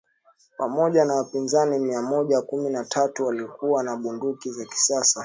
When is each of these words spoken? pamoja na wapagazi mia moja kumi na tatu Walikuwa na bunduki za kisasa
pamoja 0.57 1.05
na 1.05 1.15
wapagazi 1.15 1.79
mia 1.79 2.01
moja 2.01 2.41
kumi 2.41 2.69
na 2.69 2.85
tatu 2.85 3.25
Walikuwa 3.25 3.83
na 3.83 3.95
bunduki 3.95 4.51
za 4.51 4.65
kisasa 4.65 5.19